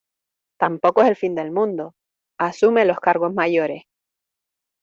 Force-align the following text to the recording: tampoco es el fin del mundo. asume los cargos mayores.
tampoco 0.57 1.03
es 1.03 1.09
el 1.09 1.15
fin 1.15 1.35
del 1.35 1.51
mundo. 1.51 1.93
asume 2.39 2.85
los 2.85 2.99
cargos 2.99 3.35
mayores. 3.35 3.83